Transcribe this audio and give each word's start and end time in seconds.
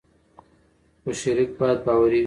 خو 1.01 1.09
شریک 1.21 1.49
باید 1.59 1.79
باوري 1.85 2.11
وي. 2.19 2.19